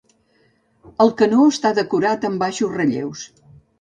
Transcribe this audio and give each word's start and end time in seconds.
El 1.05 1.11
canó 1.19 1.43
està 1.49 1.73
decorat 1.81 2.27
amb 2.31 2.45
baixos 2.45 2.77
relleus. 2.81 3.27